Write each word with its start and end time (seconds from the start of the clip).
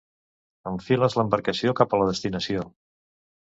Enfiles 0.71 1.17
l'embarcació 1.19 1.75
cap 1.83 1.95
a 1.95 2.01
la 2.05 2.09
destinació. 2.13 2.67